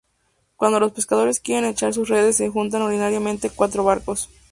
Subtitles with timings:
[0.55, 4.29] Cuando los pescadores quieren echar sus redes, se juntan ordinariamente cuatro barcos.